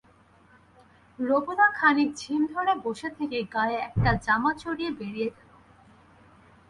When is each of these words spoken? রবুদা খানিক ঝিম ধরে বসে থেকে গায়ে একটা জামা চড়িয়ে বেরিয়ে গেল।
রবুদা 1.19 1.67
খানিক 1.73 2.09
ঝিম 2.15 2.41
ধরে 2.45 2.73
বসে 2.83 3.09
থেকে 3.09 3.37
গায়ে 3.53 3.77
একটা 3.79 4.11
জামা 4.25 4.51
চড়িয়ে 4.53 4.91
বেরিয়ে 4.91 5.29
গেল। 5.29 5.49